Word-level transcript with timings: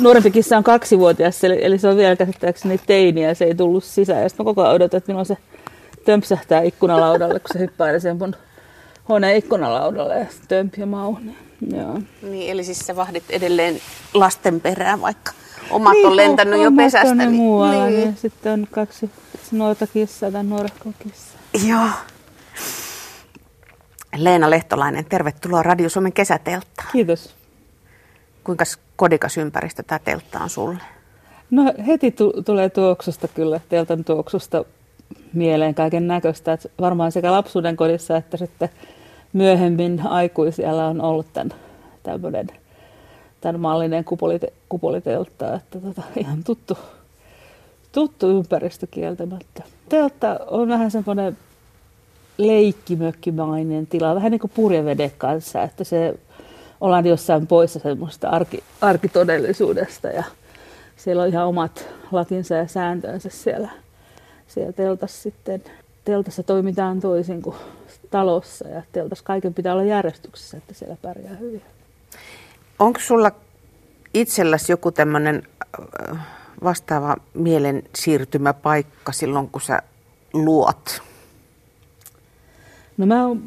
nuorempi 0.00 0.30
kissa 0.30 0.56
on 0.56 0.64
kaksivuotias, 0.64 1.44
eli, 1.44 1.58
eli 1.64 1.78
se 1.78 1.88
on 1.88 1.96
vielä 1.96 2.16
käsittääkseni 2.16 2.80
teini 2.86 3.24
ja 3.24 3.34
se 3.34 3.44
ei 3.44 3.54
tullut 3.54 3.84
sisään. 3.84 4.22
Ja 4.22 4.28
sitten 4.28 4.44
mä 4.44 4.48
koko 4.48 4.62
ajan 4.62 4.74
odotan, 4.74 4.98
että 4.98 5.12
milloin 5.12 5.26
se 5.26 5.36
tömpsähtää 6.04 6.62
ikkunalaudalle, 6.62 7.40
kun 7.40 7.50
se 7.52 7.58
hyppää 7.58 7.98
sen 7.98 8.18
mun 8.18 8.36
huoneen 9.08 9.36
ikkunalaudalle 9.36 10.18
ja 10.18 10.26
tömpi 10.48 10.80
ja 10.80 10.86
mau. 10.86 11.16
Joo. 11.72 12.00
Niin, 12.22 12.50
eli 12.50 12.64
siis 12.64 12.78
sä 12.78 12.96
vahdit 12.96 13.24
edelleen 13.30 13.80
lasten 14.14 14.60
perään, 14.60 15.00
vaikka 15.00 15.32
omat 15.70 15.92
niin, 15.92 16.06
on 16.06 16.16
lentänyt 16.16 16.62
jo 16.62 16.72
pesästä. 16.72 17.14
Niin, 17.14 17.32
muualla, 17.32 17.86
niin. 17.86 18.00
niin. 18.00 18.16
sitten 18.16 18.52
on 18.52 18.66
kaksi 18.70 19.10
nuorta 19.52 19.86
kissaa 19.86 20.30
tai 20.30 20.44
nuorehkoa 20.44 20.92
kissaa. 20.98 21.40
Joo. 21.68 21.88
Leena 24.16 24.50
Lehtolainen, 24.50 25.04
tervetuloa 25.04 25.62
Radio 25.62 25.88
Suomen 25.88 26.12
kesätelttaan. 26.12 26.88
Kiitos. 26.92 27.34
Kuinka 28.46 28.64
kodikas 28.96 29.36
ympäristö 29.36 29.82
tämä 29.82 29.98
teltta 29.98 30.38
on 30.38 30.50
sulle? 30.50 30.78
No 31.50 31.72
heti 31.86 32.10
tu- 32.10 32.42
tulee 32.42 32.70
tuoksusta 32.70 33.28
kyllä, 33.28 33.60
teltan 33.68 34.04
tuoksusta 34.04 34.64
mieleen 35.32 35.74
kaiken 35.74 36.06
näköistä. 36.06 36.58
varmaan 36.80 37.12
sekä 37.12 37.32
lapsuuden 37.32 37.76
kodissa 37.76 38.16
että 38.16 38.36
sitten 38.36 38.68
myöhemmin 39.32 40.06
aikuisella 40.06 40.86
on 40.86 41.00
ollut 41.00 41.26
tämän, 41.32 41.52
tämmöinen, 42.02 42.46
tämän 43.40 43.60
mallinen 43.60 44.04
kupolite, 44.04 44.52
kupoliteltta, 44.68 45.54
että 45.54 45.80
tota, 45.80 46.02
ihan 46.20 46.44
tuttu, 46.44 46.78
tuttu 47.92 48.30
ympäristö 48.30 48.86
kieltämättä. 48.90 49.62
Teltta 49.88 50.40
on 50.46 50.68
vähän 50.68 50.90
semmoinen 50.90 51.38
leikkimökkimainen 52.38 53.86
tila, 53.86 54.14
vähän 54.14 54.30
niin 54.30 54.40
kuin 54.40 54.52
purjeveden 54.54 55.12
kanssa, 55.18 55.62
että 55.62 55.84
se 55.84 56.14
ollaan 56.80 57.06
jossain 57.06 57.46
poissa 57.46 57.78
semmoista 57.78 58.28
arki, 58.28 58.64
arkitodellisuudesta 58.80 60.08
ja 60.08 60.24
siellä 60.96 61.22
on 61.22 61.28
ihan 61.28 61.46
omat 61.46 61.88
lakinsa 62.12 62.54
ja 62.54 62.66
sääntönsä 62.66 63.28
siellä, 63.30 63.68
siellä 64.46 64.72
teltassa 64.72 65.22
sitten. 65.22 65.62
Teltassa 66.04 66.42
toimitaan 66.42 67.00
toisin 67.00 67.42
kuin 67.42 67.56
talossa 68.10 68.68
ja 68.68 68.82
teltassa 68.92 69.24
kaiken 69.24 69.54
pitää 69.54 69.72
olla 69.72 69.84
järjestyksessä, 69.84 70.56
että 70.56 70.74
siellä 70.74 70.96
pärjää 71.02 71.36
hyvin. 71.36 71.62
Onko 72.78 73.00
sulla 73.00 73.30
itselläsi 74.14 74.72
joku 74.72 74.92
tämmöinen 74.92 75.42
äh, 76.12 76.18
vastaava 76.64 77.16
mielen 77.34 77.82
siirtymäpaikka 77.94 79.12
silloin, 79.12 79.50
kun 79.50 79.60
sä 79.60 79.82
luot? 80.32 81.02
No 82.96 83.06
mä 83.06 83.26
oon, 83.26 83.42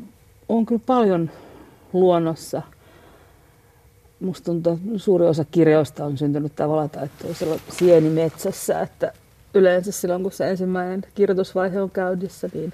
oon 0.50 0.66
kyllä 0.66 0.82
paljon 0.86 1.32
luonnossa. 1.94 2.62
Musta 4.20 4.46
tuntuu, 4.46 4.74
että 4.74 4.98
suuri 4.98 5.26
osa 5.26 5.46
kirjoista 5.52 6.06
on 6.06 6.18
syntynyt 6.18 6.56
tavalla 6.56 6.88
tai 6.88 7.10
toisella 7.22 7.60
sienimetsässä, 7.70 8.82
että 8.82 9.14
yleensä 9.54 9.92
silloin 9.92 10.24
kun 10.24 10.32
se 10.32 10.50
ensimmäinen 10.50 11.06
kirjoitusvaihe 11.16 11.82
on 11.82 11.92
käynnissä, 11.92 12.50
niin 12.54 12.74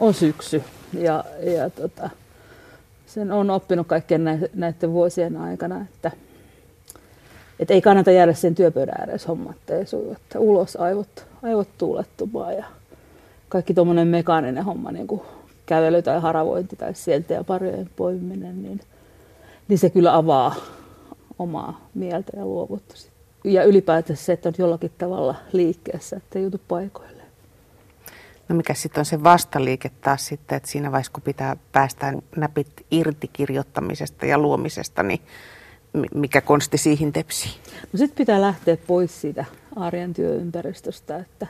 on 0.00 0.14
syksy. 0.14 0.62
Ja, 0.92 1.24
ja 1.40 1.70
tota, 1.70 2.10
sen 3.06 3.32
on 3.32 3.50
oppinut 3.50 3.86
kaikkien 3.86 4.24
näiden 4.54 4.92
vuosien 4.92 5.36
aikana, 5.36 5.80
että, 5.80 6.10
että 7.58 7.74
ei 7.74 7.80
kannata 7.80 8.10
jäädä 8.10 8.32
sen 8.32 8.54
työpöydän 8.54 9.00
ääressä 9.00 9.28
hommat, 9.28 9.70
ei 9.70 9.86
suju, 9.86 10.12
että 10.12 10.38
ulos 10.38 10.76
aivot, 10.76 11.26
aivot 11.42 11.68
tuulettumaan 11.78 12.54
ja 12.54 12.64
kaikki 13.48 13.74
tuommoinen 13.74 14.08
mekaaninen 14.08 14.64
homma, 14.64 14.92
niin 14.92 15.06
kuin 15.06 15.20
kävely 15.66 16.02
tai 16.02 16.20
haravointi 16.20 16.76
tai 16.76 16.94
sieltä 16.94 17.34
ja 17.34 17.44
parjojen 17.44 17.90
poimiminen, 17.96 18.62
niin, 18.62 18.80
niin 19.68 19.78
se 19.78 19.90
kyllä 19.90 20.16
avaa 20.16 20.54
omaa 21.38 21.88
mieltä 21.94 22.32
ja 22.36 22.44
luovuutta. 22.44 22.94
Ja 23.44 23.64
ylipäätään 23.64 24.16
se, 24.16 24.32
että 24.32 24.48
on 24.48 24.54
jollakin 24.58 24.92
tavalla 24.98 25.34
liikkeessä, 25.52 26.16
että 26.16 26.38
ei 26.38 26.44
jutu 26.44 26.60
paikoille. 26.68 27.22
No 28.48 28.56
mikä 28.56 28.74
sitten 28.74 29.00
on 29.00 29.04
se 29.04 29.22
vastaliike 29.22 29.88
taas 29.88 30.26
sitten, 30.26 30.56
että 30.56 30.68
siinä 30.68 30.92
vaiheessa 30.92 31.12
kun 31.12 31.22
pitää 31.22 31.56
päästä 31.72 32.12
näpit 32.36 32.86
irti 32.90 33.30
kirjoittamisesta 33.32 34.26
ja 34.26 34.38
luomisesta, 34.38 35.02
niin 35.02 35.20
mikä 36.14 36.40
konsti 36.40 36.78
siihen 36.78 37.12
tepsii? 37.12 37.52
No 37.92 37.96
sitten 37.96 38.16
pitää 38.16 38.40
lähteä 38.40 38.76
pois 38.76 39.20
siitä 39.20 39.44
arjen 39.76 40.14
työympäristöstä, 40.14 41.16
että, 41.16 41.46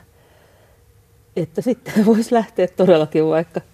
että 1.35 1.61
sitten 1.61 2.05
voisi 2.05 2.35
lähteä 2.35 2.67
todellakin 2.67 3.25
vaikka– 3.25 3.61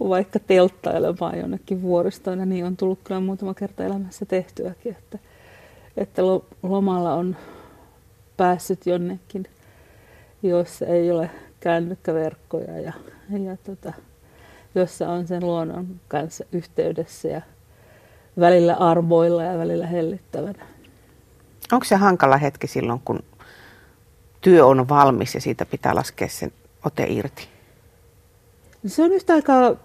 vaikka 0.00 0.38
telttailemaan 0.38 1.38
jonnekin 1.38 1.82
vuoristoon. 1.82 2.38
Ja 2.38 2.46
niin 2.46 2.64
on 2.64 2.76
tullut 2.76 2.98
kyllä 3.04 3.20
muutama 3.20 3.54
kerta 3.54 3.84
elämässä 3.84 4.26
tehtyäkin, 4.26 4.92
että, 4.92 5.18
että 5.96 6.22
lomalla 6.62 7.14
on 7.14 7.36
päässyt 8.36 8.86
jonnekin, 8.86 9.46
jossa 10.42 10.86
ei 10.86 11.10
ole 11.10 11.30
kännykkäverkkoja 11.60 12.80
ja, 12.80 12.92
ja 13.30 13.56
tota, 13.56 13.92
jossa 14.74 15.08
on 15.08 15.26
sen 15.26 15.46
luonnon 15.46 16.00
kanssa 16.08 16.44
yhteydessä 16.52 17.28
ja 17.28 17.40
välillä 18.40 18.74
armoilla 18.74 19.42
ja 19.42 19.58
välillä 19.58 19.86
hellittävänä. 19.86 20.66
Onko 21.72 21.84
se 21.84 21.96
hankala 21.96 22.36
hetki 22.36 22.66
silloin, 22.66 23.00
kun 23.04 23.20
työ 24.40 24.66
on 24.66 24.88
valmis 24.88 25.34
ja 25.34 25.40
siitä 25.40 25.66
pitää 25.66 25.94
laskea 25.94 26.28
sen 26.28 26.52
ote 26.84 27.06
irti? 27.08 27.53
Se 28.86 29.02
on 29.02 29.12
yhtä 29.12 29.34
aikaa 29.34 29.76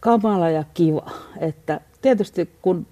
kamala 0.00 0.50
ja 0.50 0.64
kiva. 0.74 1.10
Että 1.38 1.80
tietysti 2.02 2.50
kun 2.62 2.86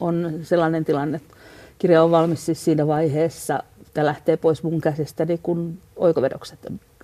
on 0.00 0.32
sellainen 0.42 0.84
tilanne, 0.84 1.16
että 1.16 1.34
kirja 1.78 2.02
on 2.02 2.10
valmis 2.10 2.46
siis 2.46 2.64
siinä 2.64 2.86
vaiheessa, 2.86 3.62
että 3.86 4.06
lähtee 4.06 4.36
pois 4.36 4.62
mun 4.62 4.80
käsistäni, 4.80 5.28
niin 5.28 5.40
kun 5.42 5.78
oikovedokset 5.96 6.58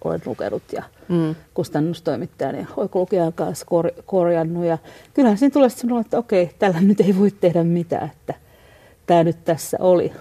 olen 0.05 0.21
lukenut 0.27 0.63
ja 0.73 0.83
mm. 1.09 1.35
kustannustoimittajan 1.55 2.55
ja 2.55 2.67
oikolukijan 2.77 3.33
kanssa 3.33 3.67
kor- 3.67 3.93
korjannut. 4.07 4.65
Ja 4.65 4.79
kyllähän 5.15 5.39
siinä 5.39 5.53
tulee 5.53 5.69
sanoa, 5.69 6.01
että 6.01 6.19
okei, 6.19 6.51
tällä 6.59 6.81
nyt 6.89 7.01
ei 7.01 7.19
voi 7.19 7.31
tehdä 7.31 7.65
mitään, 7.65 8.11
että 8.11 8.35
tämä 9.07 9.25
nyt 9.25 9.45
tässä 9.45 9.77
oli. 9.81 10.13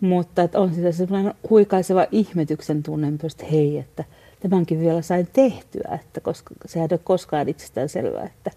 Mutta 0.00 0.42
että 0.42 0.60
on 0.60 0.74
siis 0.74 0.98
sellainen 0.98 1.34
huikaiseva 1.50 2.06
ihmetyksen 2.12 2.82
tunne, 2.82 3.08
että 3.08 3.46
hei, 3.46 3.78
että– 3.78 4.04
tämänkin 4.40 4.80
vielä 4.80 5.02
sain 5.02 5.28
tehtyä, 5.32 5.98
että 6.02 6.20
koska 6.20 6.54
sehän 6.66 6.88
ei 6.90 6.94
ole 6.94 7.00
koskaan 7.04 7.48
itsestään 7.48 7.88
selvää, 7.88 8.24
että 8.24 8.50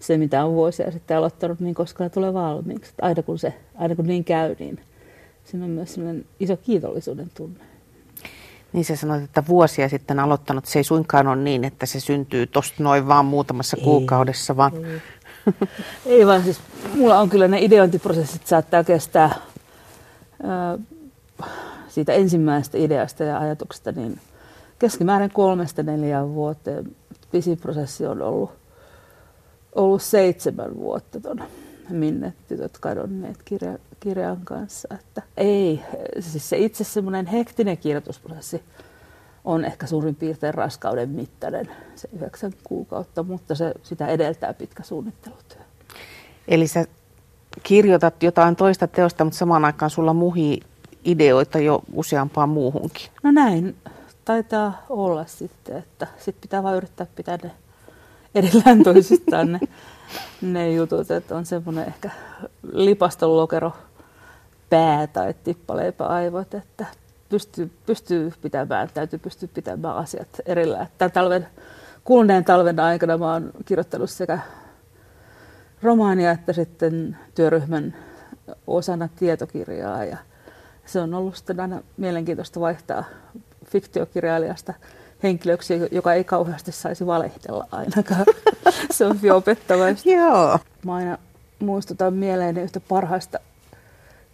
se 0.00 0.18
mitä 0.18 0.44
on 0.44 0.52
vuosia 0.52 0.90
sitten 0.90 1.16
aloittanut, 1.16 1.60
niin 1.60 1.74
koskaan 1.74 2.10
tulee 2.10 2.34
valmiiksi. 2.34 2.90
Että 2.90 3.06
aina 3.06 3.22
kun, 3.22 3.38
se, 3.38 3.54
aina 3.74 3.96
kun 3.96 4.06
niin 4.06 4.24
käy, 4.24 4.56
niin 4.58 4.80
siinä 5.44 5.64
on 5.64 5.70
myös 5.70 5.94
sellainen 5.94 6.24
iso 6.40 6.56
kiitollisuuden 6.56 7.30
tunne. 7.34 7.64
Niin 8.72 8.84
sä 8.84 8.96
sanoit, 8.96 9.24
että 9.24 9.42
vuosia 9.48 9.88
sitten 9.88 10.20
aloittanut, 10.20 10.66
se 10.66 10.78
ei 10.78 10.84
suinkaan 10.84 11.26
ole 11.26 11.36
niin, 11.36 11.64
että 11.64 11.86
se 11.86 12.00
syntyy 12.00 12.46
tuosta 12.46 12.82
noin 12.82 13.08
vaan 13.08 13.24
muutamassa 13.24 13.76
ei, 13.76 13.84
kuukaudessa, 13.84 14.56
vaan... 14.56 14.72
Ei. 14.84 15.00
ei 16.06 16.26
vaan 16.26 16.42
siis, 16.42 16.60
mulla 16.94 17.18
on 17.18 17.28
kyllä 17.28 17.48
ne 17.48 17.58
ideointiprosessit 17.60 18.46
saattaa 18.46 18.84
kestää 18.84 19.34
ää, 20.42 20.78
siitä 21.88 22.12
ensimmäisestä 22.12 22.78
ideasta 22.78 23.24
ja 23.24 23.38
ajatuksesta 23.38 23.92
niin 23.92 24.20
keskimäärin 24.82 25.30
kolmesta 25.30 25.82
neljään 25.82 26.34
vuoteen. 26.34 26.96
Pisin 27.30 27.58
prosessi 27.58 28.06
on 28.06 28.22
ollut, 28.22 28.50
ollut 29.74 30.02
seitsemän 30.02 30.76
vuotta 30.76 31.20
tuon 31.20 31.42
Minne 31.88 32.32
tytöt 32.48 32.78
kadonneet 32.78 33.42
kirja, 33.44 33.78
kirjan 34.00 34.40
kanssa. 34.44 34.88
Että 34.94 35.22
ei, 35.36 35.82
siis 36.20 36.48
se 36.48 36.58
itse 36.58 36.84
semmoinen 36.84 37.26
hektinen 37.26 37.78
kirjoitusprosessi 37.78 38.62
on 39.44 39.64
ehkä 39.64 39.86
suurin 39.86 40.14
piirtein 40.14 40.54
raskauden 40.54 41.08
mittainen, 41.08 41.68
se 41.94 42.08
yhdeksän 42.12 42.52
kuukautta, 42.64 43.22
mutta 43.22 43.54
se, 43.54 43.74
sitä 43.82 44.06
edeltää 44.06 44.54
pitkä 44.54 44.82
suunnittelutyö. 44.82 45.60
Eli 46.48 46.66
sä 46.66 46.84
kirjoitat 47.62 48.22
jotain 48.22 48.56
toista 48.56 48.86
teosta, 48.86 49.24
mutta 49.24 49.38
samaan 49.38 49.64
aikaan 49.64 49.90
sulla 49.90 50.12
muhii 50.14 50.60
ideoita 51.04 51.58
jo 51.58 51.82
useampaan 51.92 52.48
muuhunkin. 52.48 53.06
No 53.22 53.32
näin 53.32 53.76
taitaa 54.24 54.86
olla 54.88 55.24
sitten, 55.24 55.76
että 55.76 56.06
sit 56.18 56.36
pitää 56.40 56.62
vaan 56.62 56.76
yrittää 56.76 57.06
pitää 57.16 57.38
ne 57.42 57.50
erillään 58.34 58.82
toisistaan 58.92 59.52
ne, 59.52 59.60
ne 60.42 60.72
jutut, 60.72 61.10
että 61.10 61.36
on 61.36 61.46
semmoinen 61.46 61.86
ehkä 61.86 62.10
lipastolokero 62.72 63.72
pää 64.70 65.06
tai 65.06 65.34
tippaleipä 65.44 66.06
aivot, 66.06 66.54
että 66.54 66.86
pystyy, 67.28 67.70
pystyy 67.86 68.32
pitämään, 68.42 68.88
täytyy 68.94 69.18
pystyä 69.18 69.48
pitämään 69.54 69.96
asiat 69.96 70.28
erillään. 70.46 70.86
Tämän 70.98 71.12
talven, 71.12 71.48
kuluneen 72.04 72.44
talven 72.44 72.80
aikana 72.80 73.18
mä 73.18 73.32
oon 73.32 73.50
kirjoittanut 73.64 74.10
sekä 74.10 74.38
romaania 75.82 76.30
että 76.30 76.52
sitten 76.52 77.18
työryhmän 77.34 77.94
osana 78.66 79.08
tietokirjaa 79.16 80.04
ja 80.04 80.16
se 80.86 81.00
on 81.00 81.14
ollut 81.14 81.36
sitten 81.36 81.60
aina 81.60 81.82
mielenkiintoista 81.96 82.60
vaihtaa 82.60 83.04
fiktiokirjailijasta 83.64 84.74
henkilöksi, 85.22 85.74
joka 85.90 86.14
ei 86.14 86.24
kauheasti 86.24 86.72
saisi 86.72 87.06
valehdella 87.06 87.66
ainakaan. 87.72 88.24
se 88.90 89.06
on 89.06 89.16
hyvin 89.16 89.32
opettavaista. 89.32 90.10
Joo. 90.10 90.58
Mä 90.84 90.94
aina 90.94 91.18
muistutan 91.58 92.14
mieleen 92.14 92.58
yhtä 92.58 92.80
parhaista 92.80 93.38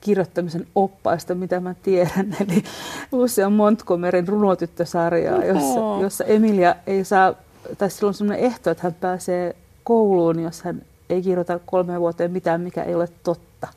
kirjoittamisen 0.01 0.67
oppaista, 0.75 1.35
mitä 1.35 1.61
mä 1.61 1.75
tiedän. 1.83 2.37
Eli 2.41 2.65
Lucia 3.13 3.51
Montgomeryn 3.51 4.29
runotyttösarjaa, 4.29 5.45
jossa, 5.45 5.81
jossa 6.03 6.25
Emilia 6.25 6.75
ei 6.87 7.05
saa, 7.05 7.35
tai 7.79 7.91
sillä 7.91 8.09
on 8.09 8.15
sellainen 8.15 8.47
ehto, 8.47 8.71
että 8.71 8.83
hän 8.83 8.95
pääsee 8.95 9.57
kouluun, 9.85 10.41
jos 10.41 10.63
hän 10.63 10.83
ei 11.11 11.23
kirjoita 11.23 11.61
kolme 11.67 12.01
vuoteen 12.01 12.31
mitään, 12.31 12.61
mikä 12.61 12.83
ei 12.83 12.95
ole 12.95 13.09
totta. 13.23 13.69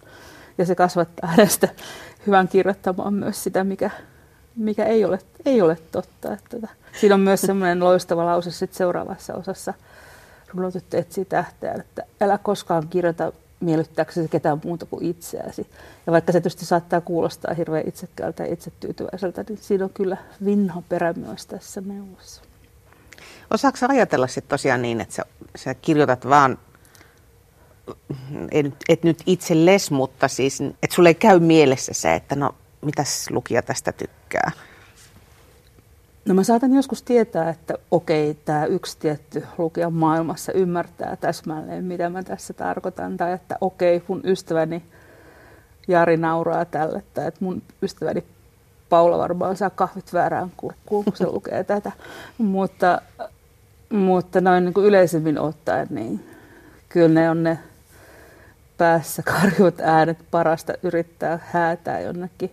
Ja 0.57 0.65
se 0.65 0.75
kasvattaa 0.75 1.30
hänestä 1.30 1.68
hyvän 2.27 2.47
kirjoittamaan 2.47 3.13
myös 3.13 3.44
sitä, 3.44 3.63
mikä, 3.63 3.89
mikä 4.56 4.86
ei, 4.86 5.06
ole, 5.06 5.19
ei 5.45 5.62
ole 5.62 5.77
totta. 5.92 6.33
Että, 6.33 6.50
tota, 6.50 6.68
siinä 7.00 7.15
on 7.15 7.21
myös 7.21 7.42
semmoinen 7.42 7.80
loistava 7.80 8.25
lause 8.25 8.51
sit 8.51 8.74
seuraavassa 8.74 9.33
osassa 9.33 9.74
runotyttö 10.48 10.98
etsii 10.98 11.25
tähteä, 11.25 11.74
että 11.74 12.03
älä 12.21 12.38
koskaan 12.38 12.88
kirjoita 12.88 13.33
miellyttääksesi 13.59 14.30
ketään 14.30 14.62
muuta 14.63 14.86
kuin 14.86 15.06
itseäsi. 15.06 15.68
Ja 16.06 16.13
vaikka 16.13 16.31
se 16.31 16.39
tietysti 16.39 16.65
saattaa 16.65 17.01
kuulostaa 17.01 17.53
hirveän 17.53 17.88
itsekkäältä 17.88 18.44
ja 18.44 18.53
itsetyytyväiseltä, 18.53 19.44
niin 19.50 19.57
siinä 19.62 19.83
on 19.83 19.92
kyllä 19.94 20.18
vinha 20.45 20.81
perä 20.89 21.13
myös 21.13 21.45
tässä 21.45 21.81
neuvossa. 21.81 22.42
Osaatko 23.51 23.86
ajatella 23.89 24.27
sitten 24.27 24.50
tosiaan 24.50 24.81
niin, 24.81 25.01
että 25.01 25.15
sä, 25.15 25.25
sä 25.56 25.74
kirjoitat 25.74 26.30
vaan, 26.30 26.57
et, 28.51 28.65
et 28.89 29.04
nyt 29.04 29.24
itselles, 29.25 29.92
mutta 29.92 30.27
siis, 30.27 30.62
että 30.62 30.95
sulle 30.95 31.09
ei 31.09 31.15
käy 31.15 31.39
mielessä 31.39 31.94
se, 31.94 32.15
että 32.15 32.36
no, 32.36 32.56
mitäs 32.81 33.30
lukija 33.30 33.62
tästä 33.62 33.92
tykkää? 33.92 34.51
No 36.25 36.33
mä 36.33 36.44
saatan 36.44 36.74
joskus 36.74 37.04
tietää, 37.04 37.50
että 37.50 37.74
okei, 37.92 38.33
tämä 38.45 38.66
yksi 38.66 38.98
tietty 39.00 39.44
lukija 39.57 39.89
maailmassa 39.89 40.51
ymmärtää 40.51 41.16
täsmälleen, 41.16 41.83
mitä 41.83 42.10
mä 42.10 42.24
tässä 42.24 42.54
tarkoitan. 42.54 43.18
Tai 43.18 43.33
että 43.33 43.57
okei, 43.62 44.04
mun 44.07 44.22
ystäväni 44.24 44.83
Jari 45.88 46.18
nauraa 46.18 46.66
tälle. 46.66 47.04
Tai 47.13 47.28
että 47.28 47.45
mun 47.45 47.62
ystäväni 47.81 48.24
Paula 48.89 49.18
varmaan 49.18 49.57
saa 49.57 49.69
kahvit 49.69 50.13
väärään 50.13 50.51
kurkkuun, 50.57 51.06
kun 51.06 51.16
se 51.16 51.25
lukee 51.31 51.63
tätä. 51.63 51.92
Mutta, 52.38 53.01
mutta 53.89 54.42
noin 54.42 54.66
niin 54.66 54.74
kuin 54.74 54.86
yleisemmin 54.86 55.39
ottaen, 55.39 55.88
niin 55.89 56.25
kyllä 56.89 57.22
ne 57.22 57.30
on 57.30 57.44
ne 57.44 57.60
päässä 58.78 59.24
karjut 59.24 59.80
äänet 59.80 60.18
parasta 60.31 60.74
yrittää 60.83 61.39
häätää 61.51 62.00
jonnekin, 62.00 62.51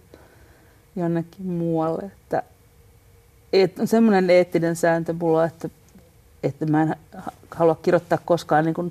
jonnekin 0.98 1.46
muualle. 1.46 2.02
Että 2.02 2.42
et, 3.52 3.72
semmoinen 3.84 4.30
eettinen 4.30 4.76
sääntö 4.76 5.12
mulla, 5.12 5.44
että, 5.44 5.68
että 6.42 6.66
mä 6.66 6.82
en 6.82 6.96
halua 7.50 7.74
kirjoittaa 7.74 8.18
koskaan 8.24 8.64
niin 8.64 8.74
kuin 8.74 8.90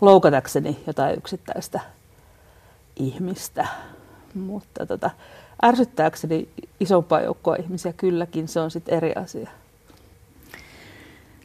loukatakseni 0.00 0.82
jotain 0.86 1.18
yksittäistä 1.18 1.80
ihmistä. 2.96 3.68
Mutta 4.34 4.86
tota, 4.86 5.10
ärsyttääkseni 5.64 6.48
isompaa 6.80 7.20
joukkoa 7.20 7.56
ihmisiä 7.56 7.92
kylläkin, 7.92 8.48
se 8.48 8.60
on 8.60 8.70
sitten 8.70 8.94
eri 8.94 9.12
asia. 9.14 9.50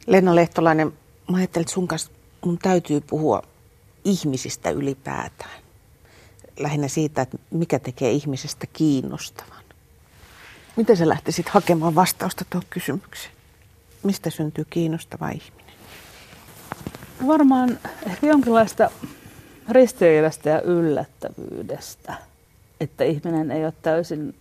Lenno 0.06 0.34
Lehtolainen, 0.34 0.92
mä 1.30 1.36
ajattelin, 1.36 1.62
että 1.62 1.74
sun 1.74 1.88
kanssa 1.88 2.10
mun 2.44 2.58
täytyy 2.58 3.00
puhua 3.00 3.42
ihmisistä 4.04 4.70
ylipäätään. 4.70 5.64
Lähinnä 6.58 6.88
siitä, 6.88 7.22
että 7.22 7.38
mikä 7.50 7.78
tekee 7.78 8.10
ihmisestä 8.10 8.66
kiinnostavan. 8.72 9.63
Miten 10.76 10.96
sä 10.96 11.08
lähtisit 11.08 11.48
hakemaan 11.48 11.94
vastausta 11.94 12.44
tuohon 12.50 12.66
kysymykseen? 12.70 13.34
Mistä 14.02 14.30
syntyy 14.30 14.66
kiinnostava 14.70 15.28
ihminen? 15.28 15.74
Varmaan 17.26 17.78
ehkä 18.06 18.26
jonkinlaista 18.26 18.90
ristiriidasta 19.68 20.48
ja 20.48 20.60
yllättävyydestä, 20.60 22.14
että 22.80 23.04
ihminen 23.04 23.50
ei 23.50 23.64
ole 23.64 23.72
täysin 23.82 24.34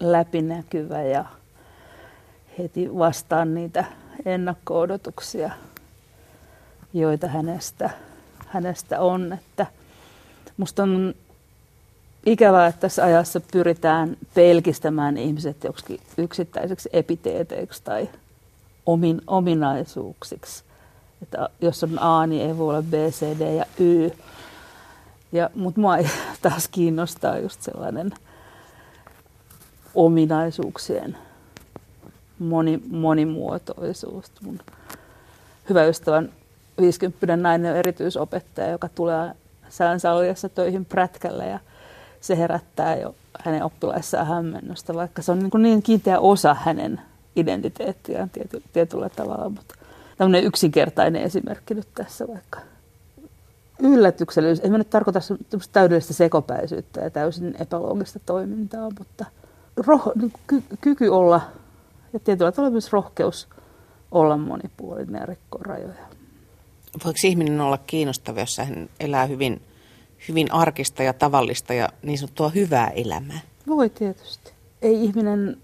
läpinäkyvä 0.00 1.02
ja 1.02 1.24
heti 2.58 2.98
vastaan 2.98 3.54
niitä 3.54 3.84
ennakko-odotuksia, 4.24 5.50
joita 6.92 7.28
hänestä, 7.28 7.90
hänestä 8.46 9.00
on. 9.00 9.32
Että 9.32 9.66
musta 10.56 10.82
on 10.82 11.14
ikävää, 12.26 12.66
että 12.66 12.80
tässä 12.80 13.04
ajassa 13.04 13.40
pyritään 13.52 14.16
pelkistämään 14.34 15.16
ihmiset 15.16 15.64
joksikin 15.64 16.00
yksittäiseksi 16.18 16.88
epiteeteiksi 16.92 17.82
tai 17.84 18.08
omin, 18.86 19.20
ominaisuuksiksi. 19.26 20.64
Että 21.22 21.48
jos 21.60 21.84
on 21.84 21.98
A, 22.02 22.26
niin 22.26 22.46
ei 22.46 22.58
voi 22.58 22.68
olla 22.68 22.82
B, 22.82 22.92
C, 22.92 23.38
D 23.38 23.56
ja 23.56 23.64
Y. 23.78 24.10
Ja, 25.32 25.50
mutta 25.54 25.80
mua 25.80 25.96
taas 26.42 26.68
kiinnostaa 26.68 27.38
just 27.38 27.62
sellainen 27.62 28.12
ominaisuuksien 29.94 31.18
moni, 32.38 32.80
monimuotoisuus. 32.90 34.32
Mun 34.42 34.58
hyvä 35.68 35.84
ystävän 35.84 36.32
50 36.80 37.36
nainen 37.36 37.72
on 37.72 37.78
erityisopettaja, 37.78 38.70
joka 38.70 38.88
tulee 38.88 39.34
säänsalliassa 39.68 40.48
töihin 40.48 40.84
prätkällä 40.84 41.44
ja 41.44 41.58
se 42.24 42.38
herättää 42.38 42.96
jo 42.96 43.14
hänen 43.44 43.62
oppilaissaan 43.62 44.26
hämmennystä, 44.26 44.94
vaikka 44.94 45.22
se 45.22 45.32
on 45.32 45.38
niin, 45.38 45.62
niin 45.62 45.82
kiinteä 45.82 46.20
osa 46.20 46.54
hänen 46.54 47.00
identiteettiään 47.36 48.30
tiety, 48.30 48.62
tietyllä 48.72 49.08
tavalla. 49.08 49.48
Mutta 49.48 49.74
tämmöinen 50.18 50.44
yksinkertainen 50.44 51.22
esimerkki 51.22 51.74
nyt 51.74 51.88
tässä 51.94 52.28
vaikka. 52.28 52.60
Yllätyksellisyys, 53.78 54.60
ei 54.60 54.70
mä 54.70 54.78
nyt 54.78 54.90
tarkoita 54.90 55.20
täydellistä 55.72 56.12
sekopäisyyttä 56.12 57.00
ja 57.00 57.10
täysin 57.10 57.54
epäloogista 57.58 58.18
toimintaa, 58.26 58.90
mutta 58.98 59.24
roh, 59.76 60.12
niin 60.14 60.32
ky, 60.46 60.62
kyky 60.80 61.08
olla 61.08 61.40
ja 62.12 62.20
tietyllä 62.20 62.52
tavalla 62.52 62.72
myös 62.72 62.92
rohkeus 62.92 63.48
olla 64.12 64.36
monipuolinen 64.36 65.20
ja 65.20 65.26
rikkoa 65.26 65.60
rajoja. 65.64 66.04
Voiko 67.04 67.18
ihminen 67.24 67.60
olla 67.60 67.78
kiinnostava, 67.78 68.40
jos 68.40 68.58
hän 68.58 68.88
elää 69.00 69.26
hyvin 69.26 69.60
hyvin 70.28 70.52
arkista 70.52 71.02
ja 71.02 71.12
tavallista 71.12 71.74
ja 71.74 71.88
niin 72.02 72.18
sanottua 72.18 72.48
hyvää 72.48 72.88
elämää? 72.88 73.40
Voi 73.66 73.90
tietysti. 73.90 74.52
Ei 74.82 75.04
ihminen, 75.04 75.56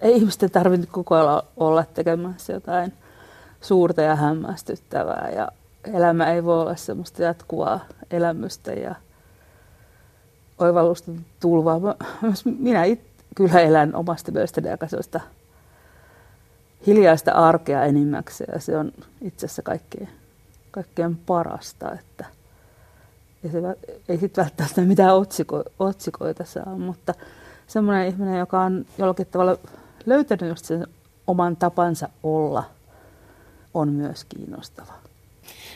ei 0.00 0.16
ihmisten 0.16 0.50
tarvitse 0.50 0.86
koko 0.86 1.14
ajan 1.14 1.42
olla 1.56 1.84
tekemässä 1.84 2.52
jotain 2.52 2.92
suurta 3.60 4.02
ja 4.02 4.16
hämmästyttävää 4.16 5.30
ja 5.34 5.48
elämä 5.94 6.32
ei 6.32 6.44
voi 6.44 6.60
olla 6.60 6.76
semmoista 6.76 7.22
jatkuvaa 7.22 7.80
elämystä 8.10 8.72
ja 8.72 8.94
oivallusta 10.58 11.12
tulvaa. 11.40 11.80
Minä 12.58 12.84
it, 12.84 13.00
kyllä 13.36 13.60
elän 13.60 13.94
omasta 13.94 14.32
mielestäni 14.32 14.70
aika 14.70 14.86
hiljaista 16.86 17.32
arkea 17.32 17.84
enimmäkseen 17.84 18.50
ja 18.54 18.60
se 18.60 18.78
on 18.78 18.92
itse 19.20 19.46
asiassa 19.46 19.62
kaikkein, 19.62 20.08
kaikkein 20.70 21.16
parasta, 21.16 21.92
että– 21.92 22.24
ja 23.42 23.50
se 23.50 23.58
ei 24.08 24.18
sitten 24.18 24.44
välttämättä 24.44 24.80
mitään 24.80 25.14
otsiko, 25.14 25.64
otsikoita 25.78 26.44
saa, 26.44 26.76
mutta 26.76 27.14
semmoinen 27.66 28.08
ihminen, 28.08 28.38
joka 28.38 28.60
on 28.60 28.86
jollakin 28.98 29.26
tavalla 29.26 29.56
löytänyt 30.06 30.48
just 30.48 30.64
sen 30.64 30.86
oman 31.26 31.56
tapansa 31.56 32.08
olla, 32.22 32.64
on 33.74 33.88
myös 33.88 34.24
kiinnostava. 34.24 34.92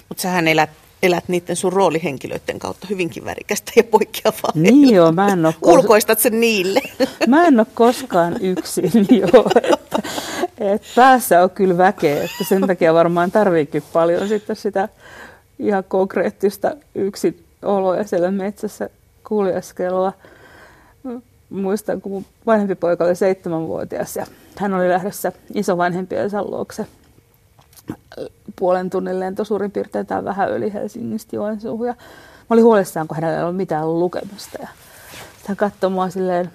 Mutta 0.09 0.23
sähän 0.23 0.49
elät, 0.49 0.71
elät 1.03 1.25
niiden 1.29 1.57
sun 1.57 1.73
roolihenkilöiden 1.73 2.59
kautta 2.59 2.87
hyvinkin 2.91 3.25
värikästä 3.25 3.73
ja 3.77 3.85
poikkeavaa. 3.85 4.53
Niin 4.55 4.95
joo, 4.95 5.13
mä 5.13 5.29
en 5.29 5.47
ole... 5.47 5.55
Kos... 5.61 5.75
Ulkoistat 5.75 6.19
sen 6.19 6.41
niille. 6.41 6.81
Mä 7.29 7.47
en 7.47 7.61
ole 7.61 7.67
koskaan 7.75 8.37
yksin, 8.41 8.93
joo. 9.21 9.51
Että, 9.63 10.03
et 10.59 10.83
päässä 10.97 11.43
on 11.43 11.51
kyllä 11.51 11.77
väkeä, 11.77 12.25
että 12.25 12.45
sen 12.49 12.67
takia 12.67 12.95
varmaan 12.95 13.31
tarviikin 13.31 13.83
paljon 13.93 14.29
sitten 14.29 14.57
sitä 14.57 14.89
ihan 15.59 15.85
konkreettista 15.85 16.77
yksin 16.95 17.44
oloja 17.65 18.05
siellä 18.05 18.31
metsässä 18.31 18.91
kuljeskelua. 19.29 20.13
Muistan, 21.51 22.01
kun 22.01 22.13
mun 22.13 22.25
vanhempi 22.47 22.75
poika 22.75 23.05
oli 23.05 23.15
seitsemänvuotias 23.15 24.17
ja 24.17 24.27
hän 24.57 24.75
oli 24.75 24.89
lähdössä 24.89 25.33
isovanhempiensa 25.55 26.43
luokse 26.43 26.87
puolen 28.57 28.91
tunnin 28.91 29.21
lento 29.21 29.45
suurin 29.45 29.71
piirtein 29.71 30.07
tai 30.07 30.25
vähän 30.25 30.51
yli 30.51 30.73
Helsingistä 30.73 31.37
Joensuuhun. 31.37 31.87
Ja 31.87 31.95
mä 32.41 32.47
olin 32.51 32.65
huolissaan, 32.65 33.09
kun 33.09 33.15
hänellä 33.15 33.37
ei 33.37 33.43
ollut 33.43 33.57
mitään 33.57 34.01
lukemista. 34.01 34.59
Ja 34.61 34.69
hän 35.47 35.57
katsoi 35.57 35.91
mua 35.91 36.11
silleen 36.11 36.51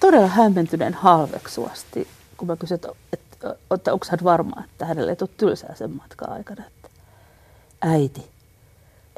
todella 0.00 0.26
hämmentyneen 0.26 0.94
halveksuvasti, 0.94 2.08
kun 2.36 2.48
mä 2.48 2.56
kysyin, 2.56 2.76
että, 2.76 2.88
että, 3.12 3.54
että 3.74 3.92
onko 3.92 4.06
hän 4.10 4.18
varma, 4.24 4.62
että 4.64 4.86
hänelle 4.86 5.12
ei 5.12 5.16
tule 5.16 5.30
tylsää 5.36 5.74
sen 5.74 5.90
matkan 5.90 6.32
aikana. 6.32 6.62
Että, 6.66 6.88
äiti, 7.80 8.26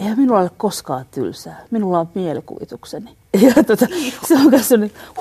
eihän 0.01 0.19
minulla 0.19 0.41
ole 0.41 0.51
koskaan 0.57 1.07
tylsää. 1.11 1.65
Minulla 1.71 2.01
on 2.01 2.09
mielikuvitukseni. 2.15 3.11
Ja 3.41 3.65
tuota, 3.65 3.87
se 4.29 4.35
on 4.35 4.51
myös 4.51 4.69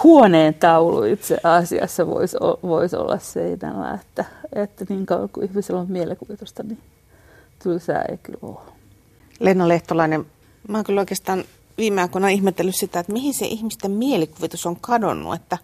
huoneen 0.03 0.53
taulu 0.53 1.03
itse 1.03 1.37
asiassa 1.43 2.07
voisi, 2.07 2.37
voisi 2.63 2.95
olla 2.95 3.19
seinällä, 3.19 3.93
että, 3.93 4.25
että 4.53 4.85
niin 4.89 5.05
kauan 5.05 5.29
kuin 5.29 5.45
ihmisellä 5.45 5.81
on 5.81 5.91
mielikuvitusta, 5.91 6.63
niin 6.63 6.79
tylsää 7.63 8.05
ei 8.09 8.17
kyllä 8.17 8.39
ole. 8.41 8.59
Lenno 9.39 9.67
Lehtolainen, 9.67 10.25
mä 10.67 10.77
oon 10.77 10.83
kyllä 10.83 10.99
oikeastaan 10.99 11.43
viime 11.77 12.01
aikoina 12.01 12.29
ihmetellyt 12.29 12.75
sitä, 12.75 12.99
että 12.99 13.13
mihin 13.13 13.33
se 13.33 13.45
ihmisten 13.45 13.91
mielikuvitus 13.91 14.65
on 14.65 14.77
kadonnut, 14.81 15.35
että 15.35 15.57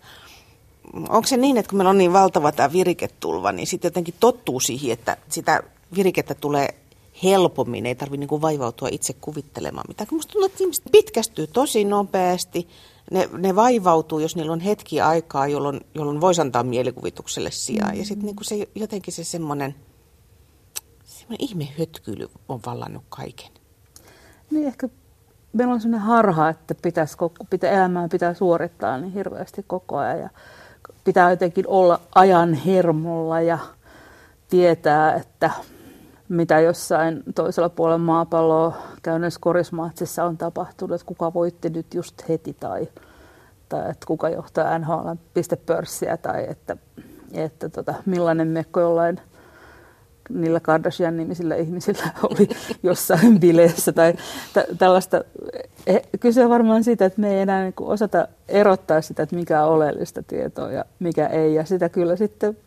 onko 0.93 1.27
se 1.27 1.37
niin, 1.37 1.57
että 1.57 1.69
kun 1.69 1.77
meillä 1.77 1.89
on 1.89 1.97
niin 1.97 2.13
valtava 2.13 2.51
tämä 2.51 2.71
viriketulva, 2.71 3.51
niin 3.51 3.67
sitten 3.67 3.89
jotenkin 3.89 4.15
tottuu 4.19 4.59
siihen, 4.59 4.91
että 4.91 5.17
sitä 5.29 5.63
virikettä 5.95 6.35
tulee 6.35 6.75
helpommin, 7.23 7.85
ei 7.85 7.95
tarvitse 7.95 8.25
niin 8.27 8.41
vaivautua 8.41 8.87
itse 8.91 9.13
kuvittelemaan 9.13 9.85
mitään. 9.87 10.07
Minusta 10.11 10.31
tuntuu, 10.31 10.45
että 10.45 10.63
ihmiset 10.63 10.85
pitkästyy 10.91 11.47
tosi 11.47 11.83
nopeasti, 11.83 12.67
ne, 13.11 13.29
ne 13.37 13.55
vaivautuu, 13.55 14.19
jos 14.19 14.35
niillä 14.35 14.51
on 14.51 14.59
hetki 14.59 15.01
aikaa, 15.01 15.47
jolloin, 15.47 15.81
jolloin 15.95 16.21
voisi 16.21 16.41
antaa 16.41 16.63
mielikuvitukselle 16.63 17.51
sijaa. 17.51 17.91
Mm. 17.91 17.97
Ja 17.97 18.05
sitten 18.05 18.25
niin 18.25 18.35
se, 18.41 18.67
jotenkin 18.75 19.13
se 19.13 19.23
semmoinen, 19.23 19.75
semmoinen 21.03 21.49
ihme 21.49 21.67
hötkyily 21.79 22.29
on 22.49 22.59
vallannut 22.65 23.03
kaiken. 23.09 23.51
Niin 24.51 24.67
ehkä 24.67 24.89
meillä 25.53 25.73
on 25.73 25.81
sellainen 25.81 26.07
harha, 26.07 26.49
että 26.49 26.75
pitäisi, 26.81 27.17
pitää, 27.49 27.71
elämää 27.71 28.07
pitää 28.07 28.33
suorittaa 28.33 28.97
niin 28.97 29.13
hirveästi 29.13 29.63
koko 29.67 29.97
ajan. 29.97 30.19
Ja 30.19 30.29
pitää 31.03 31.29
jotenkin 31.29 31.67
olla 31.67 31.99
ajan 32.15 32.53
hermolla 32.53 33.41
ja 33.41 33.57
tietää, 34.49 35.15
että 35.15 35.51
mitä 36.29 36.59
jossain 36.59 37.23
toisella 37.35 37.69
puolella 37.69 37.97
maapalloa 37.97 38.77
käynnissä 39.03 39.39
korismaatsissa 39.43 40.23
on 40.23 40.37
tapahtunut, 40.37 40.95
että 40.95 41.07
kuka 41.07 41.33
voitti 41.33 41.69
nyt 41.69 41.93
just 41.93 42.29
heti 42.29 42.55
tai, 42.59 42.87
tai 43.69 43.89
että 43.91 44.07
kuka 44.07 44.29
johtaa 44.29 44.79
NHL 44.79 45.09
pistepörssiä 45.33 46.17
tai 46.17 46.45
että, 46.49 46.77
että 47.33 47.69
tota, 47.69 47.93
millainen 48.05 48.47
mekko 48.47 48.79
jollain 48.79 49.19
niillä 50.29 50.59
Kardashian 50.59 51.17
nimisillä 51.17 51.55
ihmisillä 51.55 52.03
oli 52.29 52.49
jossain 52.83 53.39
bileissä 53.39 53.91
tai 53.91 54.13
t- 54.53 54.77
tällaista. 54.77 55.23
Kyse 56.19 56.43
on 56.43 56.49
varmaan 56.49 56.83
siitä, 56.83 57.05
että 57.05 57.21
me 57.21 57.33
ei 57.33 57.39
enää 57.39 57.63
niin 57.63 57.73
osata 57.79 58.27
erottaa 58.47 59.01
sitä, 59.01 59.23
että 59.23 59.35
mikä 59.35 59.63
on 59.63 59.73
oleellista 59.73 60.23
tietoa 60.23 60.71
ja 60.71 60.85
mikä 60.99 61.27
ei. 61.27 61.53
Ja 61.53 61.65
sitä 61.65 61.89
kyllä 61.89 62.15
sitten 62.15 62.57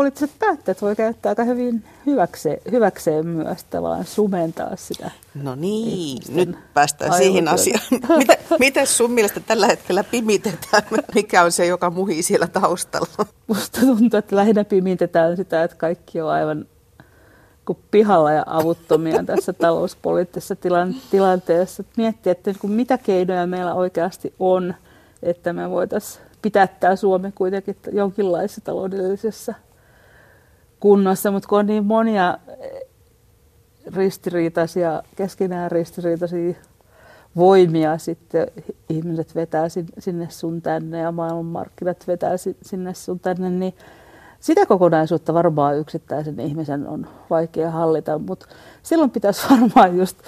poliittiset 0.00 0.30
päättäjät 0.38 0.82
voi 0.82 0.96
käyttää 0.96 1.30
aika 1.30 1.44
hyvin 1.44 1.84
hyväkseen, 2.06 2.60
hyväkseen 2.70 3.26
myös 3.26 3.64
tavallaan 3.64 4.04
sumentaa 4.04 4.76
sitä. 4.76 5.10
No 5.34 5.54
niin, 5.54 6.22
nyt 6.28 6.58
päästään 6.74 7.12
siihen 7.12 7.48
asiaan. 7.48 7.82
Mitä, 8.18 8.36
miten 8.58 8.86
sun 8.86 9.10
mielestä 9.10 9.40
tällä 9.40 9.66
hetkellä 9.66 10.04
pimitetään? 10.04 10.82
Mikä 11.14 11.42
on 11.42 11.52
se, 11.52 11.66
joka 11.66 11.90
muhii 11.90 12.22
siellä 12.22 12.46
taustalla? 12.46 13.26
Musta 13.46 13.80
tuntuu, 13.80 14.18
että 14.18 14.36
lähinnä 14.36 14.64
pimitetään 14.64 15.36
sitä, 15.36 15.64
että 15.64 15.76
kaikki 15.76 16.20
on 16.20 16.30
aivan 16.30 16.66
kuin 17.64 17.78
pihalla 17.90 18.32
ja 18.32 18.42
avuttomia 18.46 19.24
tässä 19.24 19.52
talouspoliittisessa 19.52 20.56
tilanteessa. 21.10 21.84
Miettiä, 21.96 22.32
että 22.32 22.54
mitä 22.62 22.98
keinoja 22.98 23.46
meillä 23.46 23.74
oikeasti 23.74 24.34
on, 24.38 24.74
että 25.22 25.52
me 25.52 25.70
voitaisiin 25.70 26.24
pitää 26.42 26.66
tämä 26.66 26.96
Suomi 26.96 27.32
kuitenkin 27.32 27.76
jonkinlaisessa 27.92 28.60
taloudellisessa 28.60 29.54
kunnossa, 30.80 31.30
mutta 31.30 31.48
kun 31.48 31.58
on 31.58 31.66
niin 31.66 31.84
monia 31.84 32.38
eh, 32.48 32.80
ristiriitaisia, 33.96 35.02
keskenään 35.16 35.70
ristiriitaisia 35.70 36.54
voimia 37.36 37.98
sitten 37.98 38.46
ihmiset 38.88 39.34
vetää 39.34 39.66
sinne 39.98 40.26
sun 40.30 40.62
tänne 40.62 40.98
ja 40.98 41.12
maailmanmarkkinat 41.12 42.06
vetää 42.06 42.34
sinne 42.62 42.94
sun 42.94 43.20
tänne, 43.20 43.50
niin 43.50 43.74
sitä 44.40 44.66
kokonaisuutta 44.66 45.34
varmaan 45.34 45.76
yksittäisen 45.78 46.40
ihmisen 46.40 46.88
on 46.88 47.06
vaikea 47.30 47.70
hallita, 47.70 48.18
mutta 48.18 48.46
silloin 48.82 49.10
pitäisi 49.10 49.42
varmaan 49.50 49.96
just 49.96 50.18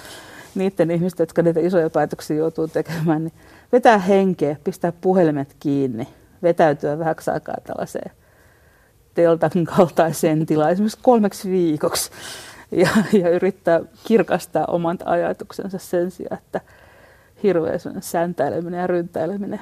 niiden 0.55 0.91
ihmisten, 0.91 1.23
jotka 1.23 1.41
niitä 1.41 1.59
isoja 1.59 1.89
päätöksiä 1.89 2.37
joutuu 2.37 2.67
tekemään, 2.67 3.23
niin 3.23 3.33
vetää 3.71 3.97
henkeä, 3.97 4.55
pistää 4.63 4.91
puhelimet 5.01 5.55
kiinni, 5.59 6.07
vetäytyä 6.43 6.99
vähäksi 6.99 7.31
aikaa 7.31 7.55
tällaiseen 7.63 8.11
teltan 9.13 9.51
kaltaiseen 9.77 10.45
tilaan 10.45 10.71
esimerkiksi 10.71 10.99
kolmeksi 11.01 11.49
viikoksi 11.49 12.11
ja, 12.71 12.89
ja 13.13 13.29
yrittää 13.29 13.81
kirkastaa 14.03 14.65
oman 14.65 14.97
ajatuksensa 15.05 15.77
sen 15.77 16.11
sijaan, 16.11 16.37
että 16.37 16.61
hirveä 17.43 17.77
säntäileminen 17.99 18.79
ja 18.79 18.87
ryntäileminen 18.87 19.61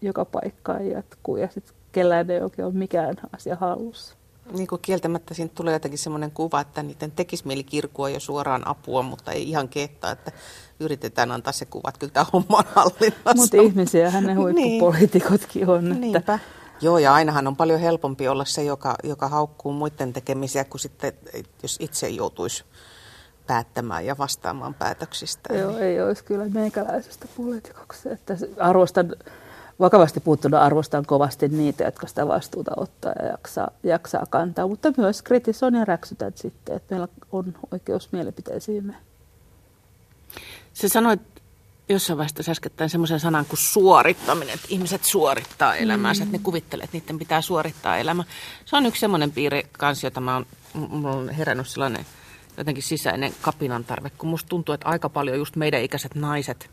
joka 0.00 0.24
paikkaan 0.24 0.88
jatkuu 0.88 1.36
ja 1.36 1.48
sitten 1.48 1.74
kellään 1.92 2.30
ei 2.30 2.40
oikein 2.40 2.66
ole 2.66 2.74
mikään 2.74 3.16
asia 3.36 3.56
hallussa. 3.56 4.14
Niin 4.52 4.66
kuin 4.66 4.80
kieltämättä 4.82 5.34
siinä 5.34 5.50
tulee 5.54 5.72
jotenkin 5.72 5.98
semmoinen 5.98 6.30
kuva, 6.30 6.60
että 6.60 6.82
niiden 6.82 7.10
tekisi 7.10 7.46
mieli 7.46 7.64
kirkua 7.64 8.10
jo 8.10 8.20
suoraan 8.20 8.68
apua, 8.68 9.02
mutta 9.02 9.32
ei 9.32 9.48
ihan 9.48 9.68
kehtaa, 9.68 10.10
että 10.10 10.32
yritetään 10.80 11.30
antaa 11.30 11.52
se 11.52 11.64
kuva, 11.64 11.88
että 11.88 11.98
kyllä 11.98 12.12
tämä 12.12 12.26
homma 12.32 12.58
on 12.58 12.64
hallinnassa. 12.74 13.34
Mutta 13.34 13.56
ihmisiähän 13.62 14.24
ne 14.24 14.34
huippupoliitikotkin 14.40 15.68
on. 15.68 15.86
Että 15.86 16.00
Niinpä. 16.00 16.38
Joo, 16.80 16.98
ja 16.98 17.14
ainahan 17.14 17.46
on 17.46 17.56
paljon 17.56 17.80
helpompi 17.80 18.28
olla 18.28 18.44
se, 18.44 18.62
joka, 18.62 18.94
joka 19.04 19.28
haukkuu 19.28 19.72
muiden 19.72 20.12
tekemisiä, 20.12 20.64
kuin 20.64 20.80
sitten, 20.80 21.12
jos 21.62 21.76
itse 21.80 22.08
joutuisi 22.08 22.64
päättämään 23.46 24.06
ja 24.06 24.18
vastaamaan 24.18 24.74
päätöksistä. 24.74 25.54
Joo, 25.54 25.78
ei 25.78 26.02
olisi 26.02 26.24
kyllä 26.24 26.44
meikäläisestä 26.44 27.28
poliitikoksi. 27.36 28.08
Että 28.08 28.36
arvostan, 28.58 29.16
vakavasti 29.80 30.20
puuttuna 30.20 30.60
arvostan 30.60 31.06
kovasti 31.06 31.48
niitä, 31.48 31.84
jotka 31.84 32.06
sitä 32.06 32.28
vastuuta 32.28 32.70
ottaa 32.76 33.12
ja 33.18 33.26
jaksaa, 33.26 33.70
jaksaa 33.82 34.26
kantaa, 34.30 34.68
mutta 34.68 34.92
myös 34.96 35.22
kritisoin 35.22 35.74
ja 35.74 35.84
räksytän 35.84 36.32
sitten, 36.34 36.76
että 36.76 36.94
meillä 36.94 37.08
on 37.32 37.54
oikeus 37.70 38.12
mielipiteisiimme. 38.12 38.94
Se 40.72 40.88
sanoit 40.88 41.20
jossain 41.88 42.16
vaiheessa 42.16 42.52
äskettäin 42.52 42.90
semmoisen 42.90 43.20
sanan 43.20 43.46
kuin 43.46 43.58
suorittaminen, 43.58 44.54
että 44.54 44.66
ihmiset 44.70 45.04
suorittaa 45.04 45.76
elämäänsä, 45.76 46.24
mm. 46.24 46.28
että 46.28 46.38
ne 46.38 46.42
kuvittelee, 46.42 46.84
että 46.84 46.96
niiden 46.96 47.18
pitää 47.18 47.40
suorittaa 47.40 47.96
elämä. 47.96 48.24
Se 48.64 48.76
on 48.76 48.86
yksi 48.86 49.00
semmoinen 49.00 49.32
piirre 49.32 49.62
kanssa, 49.72 50.06
jota 50.06 50.20
mä 50.20 50.34
oon, 50.34 50.46
mulla 50.74 51.10
on 51.10 51.30
herännyt 51.30 51.68
sellainen 51.68 52.06
jotenkin 52.56 52.82
sisäinen 52.82 53.34
kapinan 53.40 53.84
tarve, 53.84 54.10
kun 54.10 54.28
musta 54.28 54.48
tuntuu, 54.48 54.72
että 54.72 54.88
aika 54.88 55.08
paljon 55.08 55.38
just 55.38 55.56
meidän 55.56 55.82
ikäiset 55.82 56.14
naiset 56.14 56.70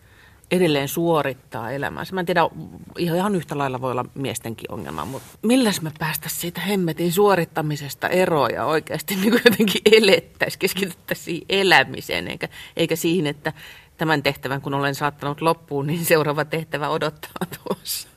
edelleen 0.52 0.88
suorittaa 0.88 1.72
elämäänsä. 1.72 2.14
Mä 2.14 2.20
en 2.20 2.26
tiedä, 2.26 2.50
ihan 2.98 3.36
yhtä 3.36 3.58
lailla 3.58 3.82
voi 3.82 3.92
olla 3.92 4.06
miestenkin 4.16 4.72
ongelma, 4.72 5.06
mutta 5.06 5.28
milläs 5.44 5.82
me 5.82 5.92
päästä 6.00 6.30
siitä 6.30 6.62
hemmetin 6.62 7.12
suorittamisesta 7.12 8.08
eroon 8.08 8.54
ja 8.54 8.66
oikeasti 8.66 9.16
niin 9.22 9.34
jotenkin 9.34 9.82
elettäisiin, 9.92 10.60
keskityttäisiin 10.60 11.46
elämiseen, 11.50 12.28
eikä, 12.28 12.50
eikä 12.78 12.96
siihen, 12.96 13.28
että 13.28 13.54
tämän 14.00 14.24
tehtävän, 14.24 14.62
kun 14.62 14.74
olen 14.74 14.96
saattanut 14.96 15.42
loppuun, 15.42 15.88
niin 15.88 16.06
seuraava 16.06 16.46
tehtävä 16.46 16.90
odottaa 16.90 17.48
tuossa. 17.64 18.08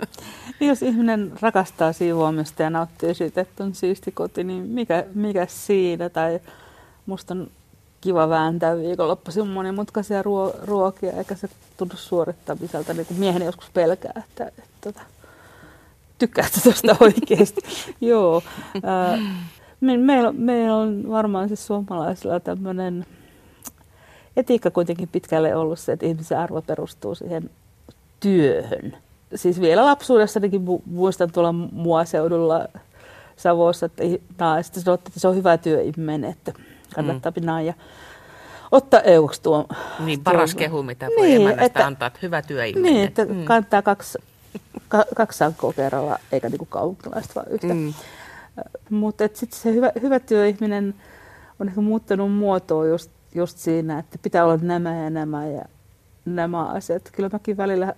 Niin 0.61 0.69
jos 0.69 0.83
ihminen 0.83 1.33
rakastaa 1.41 1.93
siivoamista 1.93 2.63
ja 2.63 2.71
nauttii 2.71 3.15
siitä, 3.15 3.41
että 3.41 3.65
on 3.65 3.75
siisti 3.75 4.13
koti, 4.13 4.45
niin 4.45 4.63
mikä, 4.63 5.05
mikä 5.15 5.47
siinä? 5.47 6.09
Tai 6.09 6.41
musta 7.07 7.35
on 7.35 7.51
kiva 8.01 8.29
vääntää 8.29 8.77
viikonloppuisin 8.77 9.47
monimutkaisia 9.47 10.23
ruo- 10.23 10.67
ruokia, 10.67 11.13
eikä 11.13 11.35
se 11.35 11.49
tunnu 11.77 11.97
suorittamiselta, 11.97 12.95
niin 12.95 13.07
kuin 13.07 13.21
mieheni 13.21 13.45
joskus 13.45 13.71
pelkää, 13.71 14.13
että, 14.17 14.45
että, 14.47 14.63
että 14.63 14.77
tota, 14.81 15.01
tykkäätkö 16.19 16.61
tuosta 16.63 16.97
oikeasti. 17.05 17.61
Joo. 18.01 18.43
me, 19.81 19.97
meillä, 19.97 20.33
meillä 20.33 20.77
on 20.77 21.05
varmaan 21.09 21.49
siis 21.49 21.67
suomalaisilla 21.67 22.41
tämmöinen 22.41 23.07
etiikka 24.37 24.71
kuitenkin 24.71 25.09
pitkälle 25.09 25.57
ollut 25.57 25.79
se, 25.79 25.93
että 25.93 26.07
ihmisen 26.07 26.39
arvo 26.39 26.63
perustuu 26.63 27.15
siihen 27.15 27.51
työhön. 28.21 28.97
Siis 29.35 29.61
vielä 29.61 29.85
lapsuudessanikin 29.85 30.63
muistan 30.87 31.33
tuolla 31.33 31.53
muaseudulla 31.53 32.69
Savossa, 33.37 33.87
että 33.87 34.03
naiset 34.39 34.75
sanottiin, 34.75 35.11
että 35.11 35.21
se 35.21 35.29
on 35.29 35.37
hyvä 35.37 35.59
työihminen, 35.59 36.25
että 36.25 36.53
kannattaa 36.95 37.33
mm. 37.41 37.67
ja 37.67 37.75
ottaa 38.73 39.01
euksi 39.01 39.43
tuo. 39.43 39.67
Niin, 39.99 40.21
paras 40.21 40.51
tuo. 40.51 40.59
kehu, 40.59 40.83
mitä 40.83 41.07
voi 41.19 41.29
niin, 41.29 41.61
että, 41.61 41.87
antaa, 41.87 42.07
että 42.07 42.19
hyvä 42.23 42.43
työihminen. 42.43 42.93
Niin, 42.93 43.07
että 43.07 43.25
mm. 43.25 43.45
kannattaa 43.45 43.83
kaksi, 43.83 44.19
ka, 44.89 45.05
kaksi 45.17 45.39
sankkoa 45.39 45.73
kerralla, 45.73 46.19
eikä 46.33 46.49
niin 46.49 46.59
kuin 46.59 46.69
kaupunkilaiset 46.69 47.37
vaan 47.37 47.47
yhtä. 47.51 47.75
Mm. 47.75 47.95
Mutta 48.91 49.25
sitten 49.35 49.61
se 49.61 49.73
hyvä, 49.73 49.93
hyvä 50.03 50.21
työihminen 50.21 50.95
on 51.61 51.69
ehkä 51.69 51.81
muuttanut 51.81 52.33
muotoa 52.33 52.87
just 52.87 53.11
just 53.35 53.59
siinä, 53.59 53.99
että 53.99 54.19
pitää 54.23 54.45
olla 54.45 54.59
nämä 54.63 54.97
ja 54.97 55.11
nämä 55.11 55.47
ja 55.47 55.65
nämä 56.25 56.65
asiat. 56.65 57.03
Kyllä 57.13 57.29
mäkin 57.33 57.57
välillä 57.57 57.95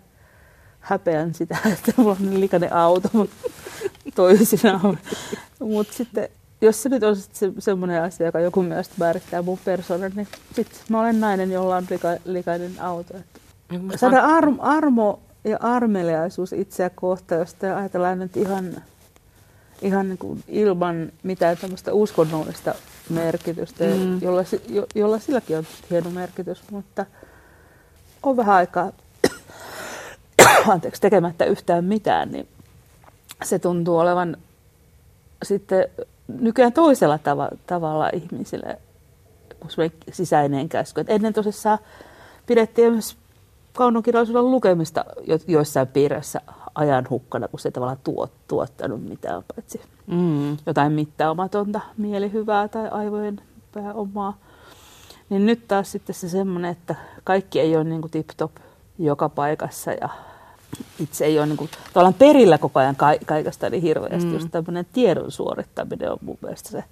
häpeän 0.81 1.35
sitä, 1.35 1.59
että 1.73 1.93
mulla 1.97 2.17
on 2.21 2.31
niin 2.31 2.41
likainen 2.41 2.73
auto, 2.73 3.09
mutta 3.13 3.37
toisinaan. 4.15 4.99
Mutta 5.61 5.93
sitten, 5.93 6.29
jos 6.61 6.83
se 6.83 6.89
nyt 6.89 7.03
on 7.03 7.17
se, 7.17 7.53
semmoinen 7.59 8.03
asia, 8.03 8.27
joka 8.27 8.41
joku 8.41 8.63
mielestä 8.63 8.95
määrittää 8.99 9.43
mun 9.43 9.59
persoonan, 9.65 10.13
niin 10.15 10.29
sitten 10.53 10.81
mä 10.89 11.01
olen 11.01 11.21
nainen, 11.21 11.53
jolla 11.53 11.77
on 11.77 11.87
lika, 11.91 12.09
likainen 12.25 12.81
auto. 12.81 13.15
Niin, 13.71 13.99
saada 13.99 14.21
arm, 14.21 14.57
armo 14.61 15.21
ja 15.45 15.59
armeliaisuus 15.61 16.53
itseä 16.53 16.91
kohtaan, 16.91 17.39
jos 17.39 17.57
ajatellaan 17.77 18.19
nyt 18.19 18.37
ihan, 18.37 18.83
ihan 19.85 20.09
niin 20.09 20.19
kuin 20.19 20.45
ilman 20.49 21.13
mitään 21.23 21.57
tämmöistä 21.57 21.93
uskonnollista 21.93 22.75
merkitystä, 23.11 23.85
mm. 23.85 24.23
jolla, 24.23 24.45
jo, 24.69 24.87
jolla 24.95 25.19
silläkin 25.19 25.59
on 25.59 25.65
hieno 25.91 26.11
merkitys, 26.11 26.63
mutta 26.71 27.07
on 28.23 28.37
vähän 28.37 28.55
aikaa 28.55 28.93
anteeksi, 30.73 31.01
tekemättä 31.01 31.45
yhtään 31.45 31.85
mitään, 31.85 32.33
niin 32.33 32.49
se 33.45 33.59
tuntuu 33.59 33.99
olevan 33.99 34.37
sitten 35.43 35.89
nykyään 36.29 36.73
toisella 36.73 37.17
tav- 37.17 37.57
tavalla 37.67 38.11
ihmisille 38.13 38.79
sisäinen 40.13 40.69
käsky. 40.69 41.01
Et 41.01 41.11
ennen 41.11 41.33
tosissaan 41.33 41.79
pidettiin 42.47 42.93
myös 42.93 43.17
kaunokirjallisuuden 43.73 44.51
lukemista 44.51 45.05
jo- 45.27 45.39
joissain 45.47 45.87
piirissä 45.87 46.41
ajan 46.75 47.07
hukkana, 47.11 47.49
kun 47.49 47.61
se 47.61 47.71
tavallaan 47.71 47.99
tuot, 48.05 48.33
tuottanut 48.49 49.05
mitään, 49.09 49.43
paitsi 49.55 49.81
mm. 50.07 50.57
jotain 50.67 50.93
mittaamatonta 50.93 51.81
mielihyvää 51.99 52.69
tai 52.69 52.89
aivojen 52.89 53.41
pääomaa. 53.75 54.39
Niin 55.31 55.47
nyt 55.47 55.69
taas 55.69 55.93
sitten 55.93 56.15
se 56.15 56.29
semmoinen, 56.29 56.71
että 56.71 56.95
kaikki 57.25 57.61
ei 57.61 57.77
ole 57.77 57.85
niin 57.85 58.01
kuin 58.01 58.11
tip-top 58.11 58.51
joka 58.99 59.29
paikassa 59.29 59.93
ja 59.93 60.09
itse 61.01 61.25
ei 61.25 61.39
ole 61.39 61.47
niin 61.47 61.57
kuin, 61.57 61.71
tavallaan 61.93 62.15
perillä 62.15 62.59
koko 62.59 62.81
ajan 62.81 62.97
ka- 62.97 63.25
kaikesta 63.27 63.71
niin 63.71 63.83
hirveästi. 63.83 64.27
Mm. 64.27 64.33
Just 64.33 64.49
tämmöinen 64.51 64.87
tiedon 64.93 65.31
suorittaminen 65.31 66.13
on 66.13 66.19
mun 66.21 66.39
mielestä 66.43 66.69
se 66.69 66.85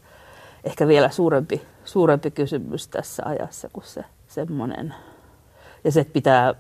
ehkä 0.65 0.87
vielä 0.89 1.11
suurempi, 1.11 1.63
suurempi 1.85 2.31
kysymys 2.31 2.89
tässä 2.89 3.23
ajassa 3.27 3.69
kuin 3.73 3.85
se 3.85 4.05
semmoinen. 4.29 4.95
Ja 5.85 5.93
se, 5.93 6.01
että 6.01 6.13
pitää 6.13 6.55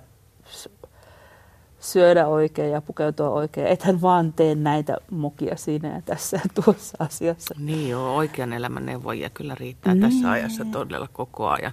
syödä 1.83 2.27
oikein 2.27 2.71
ja 2.71 2.81
pukeutua 2.81 3.31
oikein. 3.31 3.67
Ethän 3.67 4.03
vaan 4.03 4.33
tee 4.33 4.55
näitä 4.55 4.97
mokia 5.11 5.57
siinä 5.57 5.95
ja 5.95 6.03
tässä 6.03 6.37
ja 6.37 6.63
tuossa 6.65 6.97
asiassa. 6.99 7.55
Niin 7.59 7.89
joo, 7.89 8.17
oikean 8.17 8.53
elämän 8.53 8.87
neuvojia 8.87 9.31
kyllä 9.31 9.55
riittää 9.55 9.95
niin. 9.95 10.03
tässä 10.03 10.31
ajassa 10.31 10.65
todella 10.65 11.09
koko 11.13 11.49
ajan. 11.49 11.73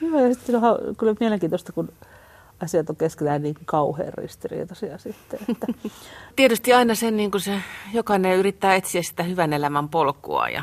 Joo, 0.00 0.20
ja 0.20 0.34
sitten 0.34 0.56
on 0.56 0.96
kyllä 0.96 1.14
mielenkiintoista, 1.20 1.72
kun 1.72 1.88
asiat 2.60 2.90
on 2.90 2.96
keskellä 2.96 3.38
niin 3.38 3.54
kauhean 3.64 4.12
ristiriitaisia 4.14 4.98
sitten. 4.98 5.40
Että. 5.48 5.66
Tietysti 6.36 6.72
aina 6.72 6.94
sen, 6.94 7.16
niin 7.16 7.30
kuin 7.30 7.40
se, 7.40 7.60
jokainen 7.92 8.36
yrittää 8.36 8.74
etsiä 8.74 9.02
sitä 9.02 9.22
hyvän 9.22 9.52
elämän 9.52 9.88
polkua 9.88 10.48
ja 10.48 10.62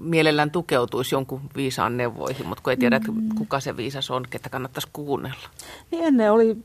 mielellään 0.00 0.50
tukeutuisi 0.50 1.14
jonkun 1.14 1.40
viisaan 1.56 1.96
neuvoihin, 1.96 2.46
mutta 2.46 2.62
kun 2.62 2.70
ei 2.70 2.76
tiedä, 2.76 2.98
mm. 2.98 3.28
kuka 3.34 3.60
se 3.60 3.76
viisas 3.76 4.10
on, 4.10 4.24
ketä 4.30 4.48
kannattaisi 4.48 4.88
kuunnella. 4.92 5.48
Niin 5.90 6.04
ennen 6.04 6.32
oli, 6.32 6.56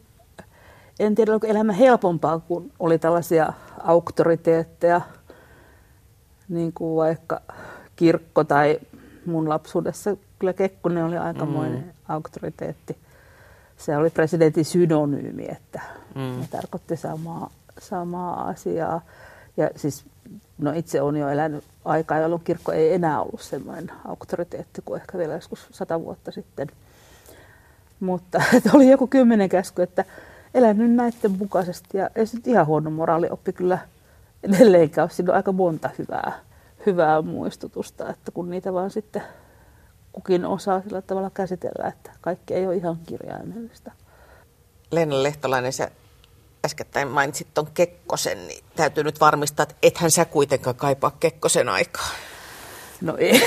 en 1.06 1.16
tiedä, 1.16 1.32
oliko 1.32 1.48
elämä 1.48 1.74
helpompaa, 1.74 2.40
kun 2.40 2.72
oli 2.80 3.00
tällaisia 3.00 3.54
auktoriteetteja, 3.84 5.02
niin 6.50 6.74
kuin 6.74 6.96
vaikka 6.96 7.42
kirkko 7.96 8.44
tai 8.44 8.80
mun 9.26 9.50
lapsuudessa 9.50 10.18
kyllä 10.40 10.54
Kekkonen 10.54 11.06
oli 11.06 11.18
aikamoinen 11.18 11.80
mm. 11.80 11.92
auktoriteetti 12.08 12.98
se 13.86 13.98
oli 13.98 14.10
presidentin 14.10 14.66
synonyymi, 14.66 15.46
että 15.50 15.82
mm. 16.16 16.48
tarkoitti 16.48 16.98
samaa, 16.98 17.50
samaa 17.80 18.48
asiaa. 18.48 19.02
Ja 19.58 19.70
siis, 19.76 20.06
no 20.58 20.72
itse 20.76 21.02
olen 21.02 21.22
jo 21.22 21.30
elänyt 21.30 21.64
aikaa, 21.86 22.20
jolloin 22.20 22.44
kirkko 22.44 22.72
ei 22.72 22.94
enää 22.94 23.22
ollut 23.22 23.42
semmoinen 23.42 23.92
auktoriteetti 24.06 24.82
kuin 24.86 25.02
ehkä 25.02 25.18
vielä 25.18 25.34
joskus 25.34 25.68
sata 25.72 26.02
vuotta 26.02 26.32
sitten. 26.32 26.68
Mutta 28.00 28.44
että 28.58 28.70
oli 28.74 28.90
joku 28.90 29.08
kymmenen 29.08 29.50
käsky, 29.50 29.82
että 29.82 30.06
elän 30.54 30.78
nyt 30.78 30.92
näiden 30.92 31.32
mukaisesti. 31.40 31.98
Ja 31.98 32.10
ei 32.16 32.26
se 32.26 32.38
ihan 32.46 32.66
huono 32.66 32.90
moraali 32.90 33.28
oppi 33.30 33.54
kyllä 33.54 33.78
edelleenkään. 34.44 35.10
Siinä 35.10 35.32
on 35.32 35.36
aika 35.36 35.52
monta 35.52 35.90
hyvää, 35.98 36.40
hyvää 36.86 37.22
muistutusta, 37.22 38.10
että 38.10 38.32
kun 38.32 38.50
niitä 38.50 38.74
vaan 38.74 38.92
sitten 38.92 39.24
kukin 40.12 40.46
osaa 40.46 40.82
sillä 40.82 41.02
tavalla 41.02 41.30
käsitellä, 41.30 41.88
että 41.88 42.12
kaikki 42.22 42.54
ei 42.54 42.68
ole 42.68 42.76
ihan 42.76 42.98
kirjaimellista. 43.06 43.92
Leena 44.92 45.24
Lehtolainen, 45.24 45.74
sä 45.74 45.92
äskettäin 46.66 47.08
mainitsit 47.08 47.48
tuon 47.54 47.68
Kekkosen, 47.74 48.48
niin 48.48 48.64
täytyy 48.76 49.04
nyt 49.04 49.20
varmistaa, 49.20 49.64
että 49.64 49.76
ethän 49.84 50.12
sä 50.12 50.26
kuitenkaan 50.26 50.76
kaipaa 50.76 51.18
Kekkosen 51.20 51.70
aikaa. 51.70 52.10
No 53.02 53.16
en, 53.18 53.42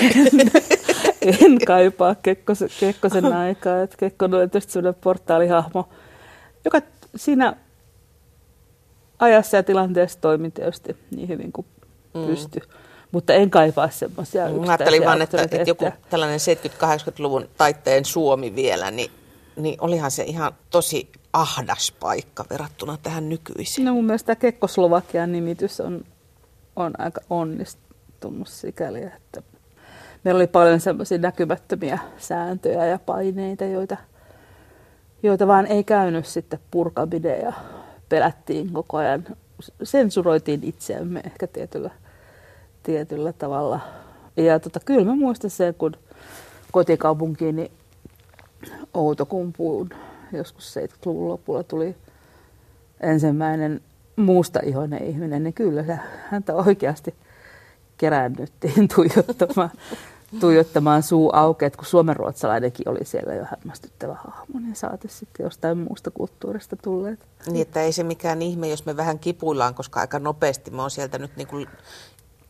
en 1.40 1.59
kaipaa 1.67 2.14
Kekkosen, 2.14 2.69
Kekkosen 2.81 3.33
aikaa. 3.33 3.83
Että 3.83 3.97
Kekkonen 3.97 4.40
oli 4.40 4.49
tietysti 4.49 4.73
sellainen 4.73 5.01
portaalihahmo, 5.01 5.88
joka 6.64 6.81
siinä 7.16 7.57
ajassa 9.18 9.57
ja 9.57 9.62
tilanteessa 9.62 10.20
toimi 10.20 10.50
tietysti 10.50 10.96
niin 11.11 11.29
hyvin 11.29 11.53
kuin 11.53 11.66
mm. 12.14 12.27
pystyi 12.27 12.62
mutta 13.14 13.35
en 13.35 13.50
kaipaa 13.50 13.90
semmoisia 13.90 14.48
Mä 14.48 14.66
ajattelin 14.68 15.05
vaan, 15.05 15.22
että, 15.22 15.42
että 15.42 15.57
joku 15.66 15.90
tällainen 16.11 16.38
70-80-luvun 16.83 17.48
taitteen 17.57 18.05
Suomi 18.05 18.55
vielä, 18.55 18.90
niin, 18.90 19.11
niin 19.57 19.77
olihan 19.81 20.11
se 20.11 20.22
ihan 20.22 20.53
tosi 20.70 21.12
ahdas 21.33 21.92
paikka 22.00 22.44
verrattuna 22.50 22.98
tähän 23.03 23.29
nykyiseen. 23.29 23.85
No 23.85 23.94
mun 23.94 24.05
mielestä 24.05 24.37
Kekkoslovakian 24.37 25.33
nimitys 25.33 25.81
on, 25.81 26.05
on 26.77 26.92
aika 26.98 27.20
onnistunut 27.31 28.48
sikäli, 28.48 29.03
että 29.03 29.42
meillä 30.24 30.38
oli 30.38 30.46
paljon 30.46 30.81
semmoisia 30.81 31.18
näkymättömiä 31.18 31.98
sääntöjä 32.18 32.87
ja 32.87 32.98
paineita, 32.98 33.64
joita, 33.64 33.96
joita 35.25 35.47
vaan 35.47 35.67
ei 35.67 35.85
käynyt 35.85 36.27
sitten 36.27 36.59
purkaminen 36.71 37.41
ja 37.41 37.53
pelättiin 38.09 38.73
koko 38.73 38.97
ajan. 38.97 39.25
Sensuroitiin 39.83 40.61
itseämme 40.65 41.21
ehkä 41.25 41.47
tietyllä 41.47 41.91
tietyllä 42.83 43.33
tavalla. 43.33 43.81
Ja 44.37 44.61
tota, 44.61 44.81
kyllä 44.81 45.05
mä 45.05 45.17
muistan 45.17 45.51
sen, 45.51 45.75
kun 45.75 45.97
kotikaupunkiini 46.73 47.71
Outokumpuun 48.95 49.91
joskus 50.33 50.77
70-luvun 50.77 51.29
lopulla 51.29 51.63
tuli 51.63 51.97
ensimmäinen 53.01 53.81
muusta 54.17 54.61
ihoinen 54.65 55.05
ihminen, 55.05 55.43
niin 55.43 55.55
kyllä 55.55 55.99
häntä 56.31 56.55
oikeasti 56.55 57.15
keräännyttiin 57.97 58.89
tuijottamaan, 58.95 59.71
tuijottamaan 60.40 61.03
suu 61.03 61.31
auki, 61.33 61.64
että 61.64 61.77
kun 61.77 61.87
suomenruotsalainenkin 61.87 62.88
oli 62.88 63.05
siellä 63.05 63.35
jo 63.35 63.44
hämmästyttävä 63.44 64.14
hahmo, 64.14 64.61
niin 64.61 64.77
saati 64.77 65.09
sitten 65.09 65.44
jostain 65.44 65.79
muusta 65.79 66.11
kulttuurista 66.11 66.77
tulleet. 66.77 67.27
Niin, 67.47 67.62
että 67.62 67.83
ei 67.83 67.92
se 67.92 68.03
mikään 68.03 68.42
ihme, 68.42 68.68
jos 68.68 68.87
me 68.87 68.97
vähän 68.97 69.18
kipuillaan, 69.18 69.75
koska 69.75 70.01
aika 70.01 70.18
nopeasti 70.18 70.70
me 70.70 70.83
on 70.83 70.90
sieltä 70.90 71.18
nyt 71.18 71.37
niin 71.37 71.49
kuin 71.49 71.66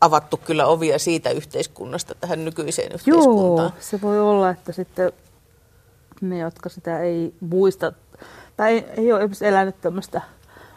avattu 0.01 0.37
kyllä 0.37 0.65
ovia 0.65 0.99
siitä 0.99 1.29
yhteiskunnasta 1.29 2.15
tähän 2.15 2.45
nykyiseen 2.45 2.91
yhteiskuntaan. 2.91 3.69
Joo, 3.69 3.71
se 3.79 4.01
voi 4.01 4.19
olla, 4.19 4.49
että 4.49 4.71
sitten 4.71 5.11
ne, 6.21 6.37
jotka 6.37 6.69
sitä 6.69 6.99
ei 6.99 7.33
muista, 7.39 7.93
tai 8.57 8.71
ei, 8.71 8.85
ei 8.97 9.13
ole 9.13 9.29
elänyt 9.41 9.81
tämmöistä 9.81 10.21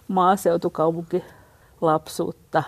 maaseutukaupunkilapsuutta, 0.09 2.63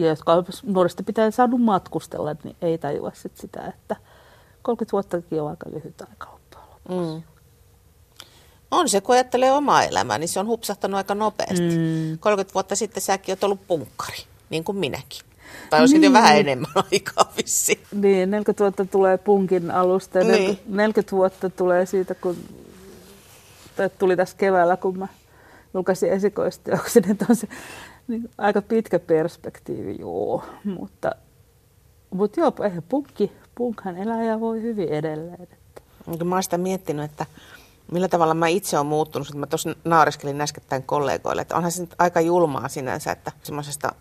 ja 0.00 0.08
jotka 0.08 0.44
nuorista 0.62 1.02
pitää 1.02 1.30
saanut 1.30 1.60
matkustella, 1.60 2.36
niin 2.44 2.56
ei 2.62 2.78
tajua 2.78 3.10
sit 3.14 3.36
sitä, 3.36 3.60
että 3.66 3.96
30 4.62 4.92
vuottakin 4.92 5.42
on 5.42 5.48
aika 5.48 5.70
lyhyt 5.70 6.00
aika 6.00 6.30
loppujen 6.32 7.14
mm. 7.14 7.22
On 8.70 8.88
se, 8.88 9.00
kun 9.00 9.14
ajattelee 9.14 9.52
omaa 9.52 9.84
elämää, 9.84 10.18
niin 10.18 10.28
se 10.28 10.40
on 10.40 10.46
hupsahtanut 10.46 10.98
aika 10.98 11.14
nopeasti. 11.14 11.60
Mm. 11.60 12.18
30 12.18 12.54
vuotta 12.54 12.76
sitten 12.76 13.02
säkin 13.02 13.32
oot 13.32 13.44
ollut 13.44 13.66
punkkari, 13.66 14.18
niin 14.50 14.64
kuin 14.64 14.78
minäkin. 14.78 15.20
Tai 15.70 15.82
on 15.82 15.88
niin. 15.90 16.02
jo 16.02 16.12
vähän 16.12 16.38
enemmän 16.38 16.70
aikaa 16.92 17.32
vissi. 17.36 17.80
Niin, 17.92 18.30
40 18.30 18.64
vuotta 18.64 18.84
tulee 18.84 19.18
punkin 19.18 19.70
alusta 19.70 20.18
ja 20.18 20.24
niin. 20.24 20.58
40 20.66 21.16
vuotta 21.16 21.50
tulee 21.50 21.86
siitä, 21.86 22.14
kun 22.14 22.36
tuli 23.98 24.16
tässä 24.16 24.36
keväällä, 24.36 24.76
kun 24.76 24.98
mä 24.98 25.08
julkaisin 25.74 26.12
esikoisteoksen, 26.12 27.04
että 27.10 27.26
on 27.30 27.36
se 27.36 27.48
niin, 28.10 28.30
aika 28.38 28.62
pitkä 28.62 28.98
perspektiivi, 28.98 29.96
joo. 29.98 30.44
Mutta, 30.64 31.10
mutta 32.10 32.40
joo, 32.40 32.52
eihän 32.64 32.82
punkki, 32.88 33.32
punkhan 33.54 33.96
elää 33.96 34.24
ja 34.24 34.40
voi 34.40 34.62
hyvin 34.62 34.88
edelleen. 34.88 35.42
Että. 35.42 36.24
Mä 36.24 36.34
oon 36.34 36.42
sitä 36.42 36.58
miettinyt, 36.58 37.04
että 37.04 37.26
millä 37.92 38.08
tavalla 38.08 38.34
mä 38.34 38.48
itse 38.48 38.76
olen 38.76 38.86
muuttunut. 38.86 39.34
Mä 39.34 39.46
tuossa 39.46 39.74
naureskelin 39.84 40.40
äskettäin 40.40 40.82
kollegoille, 40.82 41.42
että 41.42 41.56
onhan 41.56 41.72
se 41.72 41.80
nyt 41.80 41.94
aika 41.98 42.20
julmaa 42.20 42.68
sinänsä, 42.68 43.12
että 43.12 43.32
semmoisesta 43.42 43.92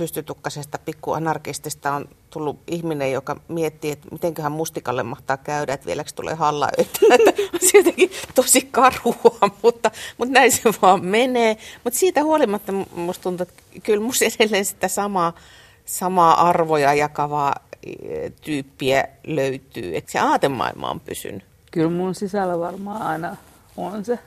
pystytukkasesta 0.00 0.78
pikkuanarkistista 0.78 1.92
on 1.92 2.08
tullut 2.30 2.58
ihminen, 2.66 3.12
joka 3.12 3.40
miettii, 3.48 3.90
että 3.90 4.08
mitenköhän 4.12 4.52
mustikalle 4.52 5.02
mahtaa 5.02 5.36
käydä, 5.36 5.72
että 5.72 5.86
vieläkö 5.86 6.10
tulee 6.14 6.34
halla 6.34 6.68
on 7.54 7.60
jotenkin 7.74 8.10
tosi 8.34 8.68
karua, 8.70 9.50
mutta, 9.62 9.90
mutta 10.18 10.32
näin 10.32 10.52
se 10.52 10.62
vaan 10.82 11.04
menee. 11.04 11.56
Mutta 11.84 11.98
siitä 11.98 12.24
huolimatta 12.24 12.72
musta 12.94 13.22
tuntuu, 13.22 13.42
että 13.42 13.62
kyllä 13.82 14.04
musta 14.04 14.24
edelleen 14.24 14.64
sitä 14.64 14.88
samaa, 14.88 15.32
samaa 15.84 16.48
arvoja 16.48 16.94
jakavaa 16.94 17.54
e, 17.82 18.30
tyyppiä 18.30 19.08
löytyy. 19.26 19.96
Että 19.96 20.12
se 20.12 20.18
aatemaailma 20.18 20.90
on 20.90 21.00
pysynyt. 21.00 21.44
Kyllä 21.70 21.90
mun 21.90 22.14
sisällä 22.14 22.58
varmaan 22.58 23.02
aina 23.02 23.36
on 23.76 24.04
se 24.04 24.18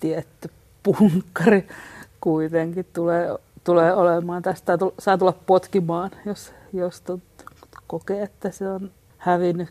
tietty 0.00 0.50
punkkari 0.82 1.68
kuitenkin 2.20 2.86
tulee 2.92 3.28
tulee 3.68 3.94
olemaan. 3.94 4.42
Tästä 4.42 4.78
saa 4.98 5.18
tulla 5.18 5.34
potkimaan, 5.46 6.10
jos, 6.26 6.52
jos 6.72 7.02
kokee, 7.86 8.22
että 8.22 8.50
se 8.50 8.68
on 8.68 8.90
hävinnyt. 9.18 9.68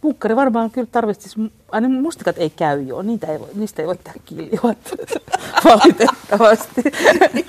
Punkkari 0.00 0.36
varmaan 0.36 0.70
kyllä 0.70 0.88
tarvitsisi, 0.92 1.52
aina 1.72 1.88
mustikat 1.88 2.38
ei 2.38 2.50
käy 2.50 2.82
jo, 2.82 3.02
niitä 3.02 3.26
ei 3.26 3.40
voi, 3.40 3.48
niistä 3.54 3.82
ei 3.82 3.88
voi 3.88 3.96
tehdä 3.96 4.20
kiljuat 4.24 4.78
valitettavasti. 5.64 6.82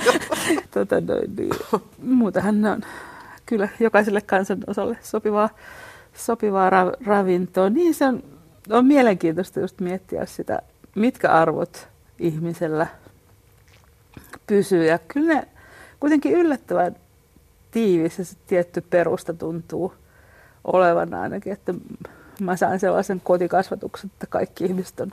tota, 0.73 1.01
noin, 1.01 1.35
niin. 1.35 1.49
Muutahan 2.03 2.61
ne 2.61 2.71
on 2.71 2.81
kyllä 3.45 3.69
jokaiselle 3.79 4.21
kansanosalle 4.21 4.97
sopivaa, 5.03 5.49
sopivaa 6.13 6.69
ra, 6.69 6.91
ravintoa. 7.05 7.69
Niin 7.69 7.93
se 7.93 8.05
on, 8.05 8.23
on 8.69 8.85
mielenkiintoista 8.85 9.59
just 9.59 9.81
miettiä 9.81 10.25
sitä, 10.25 10.61
mitkä 10.95 11.31
arvot 11.31 11.87
ihmisellä 12.19 12.87
pysyy. 14.47 14.85
Ja 14.85 14.99
kyllä 14.99 15.33
ne 15.33 15.47
kuitenkin 16.05 16.33
yllättävän 16.33 16.95
tiivis 17.71 18.17
ja 18.17 18.25
se 18.25 18.35
tietty 18.47 18.81
perusta 18.81 19.33
tuntuu 19.33 19.93
olevan 20.63 21.13
ainakin, 21.13 21.53
että 21.53 21.73
mä 22.41 22.55
sain 22.55 22.79
sellaisen 22.79 23.21
kotikasvatuksen, 23.23 24.11
että 24.13 24.27
kaikki 24.27 24.65
ihmiset 24.65 24.99
on 24.99 25.11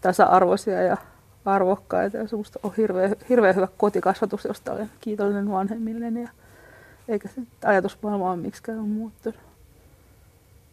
tasa-arvoisia 0.00 0.82
ja 0.82 0.96
arvokkaita 1.44 2.16
ja 2.16 2.28
semmoista 2.28 2.58
on 2.62 2.72
hirveän, 2.76 3.14
hirveän 3.28 3.56
hyvä 3.56 3.68
kotikasvatus, 3.76 4.44
josta 4.44 4.72
olen 4.72 4.90
kiitollinen 5.00 5.50
vanhemmilleni 5.50 6.22
ja 6.22 6.28
eikä 7.08 7.28
se 7.28 7.42
ajatusmaailma 7.64 8.30
ole 8.30 8.36
miksikään 8.36 8.78
muuttunut. 8.78 9.40